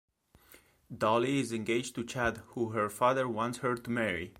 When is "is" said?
1.41-1.53